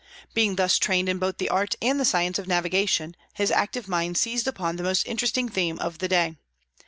[0.33, 4.17] Being thus trained in both the art and the science of navigation, his active mind
[4.17, 6.37] seized upon the most interesting theme of the day.